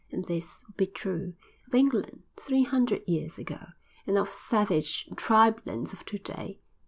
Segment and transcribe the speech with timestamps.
[0.11, 3.59] And this would be true—of England three hundred years ago,
[4.07, 6.59] and of savage tribelands of to day.